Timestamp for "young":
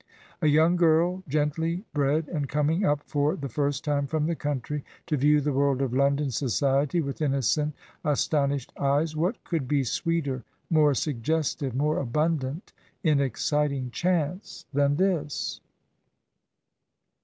0.47-0.77